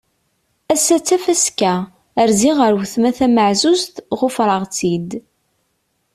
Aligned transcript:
Ass-a 0.73 0.97
d 0.99 1.03
tafaska, 1.07 1.73
rziɣ 2.29 2.55
ɣer 2.59 2.71
uletma 2.77 3.11
tamaẓuẓt, 3.17 3.95
ɣufreɣ-tt-id. 4.19 5.09